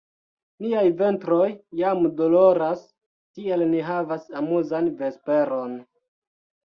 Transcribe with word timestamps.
Niaj 0.67 0.85
ventroj 1.01 1.49
jam 1.81 2.01
doloras; 2.21 2.81
tiel 3.39 3.67
ni 3.75 3.85
havas 3.91 4.27
amuzan 4.41 4.93
vesperon! 5.03 5.77